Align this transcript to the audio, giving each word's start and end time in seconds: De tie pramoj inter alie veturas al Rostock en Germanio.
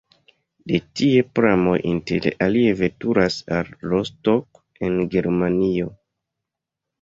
De 0.69 0.77
tie 0.99 1.19
pramoj 1.39 1.75
inter 1.89 2.27
alie 2.45 2.71
veturas 2.79 3.37
al 3.59 3.69
Rostock 3.93 4.83
en 4.89 4.97
Germanio. 5.13 5.93